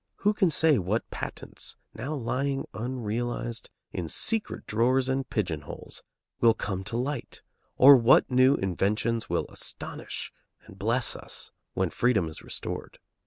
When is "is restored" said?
12.29-12.97